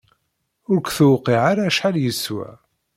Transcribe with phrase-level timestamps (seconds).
[0.71, 2.49] Ur k-tewqiɛ ara acḥal yeswa!